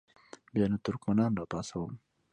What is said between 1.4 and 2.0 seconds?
پاڅوم.